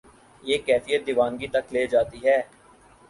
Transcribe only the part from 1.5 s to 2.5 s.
تک لے جاتی ہے۔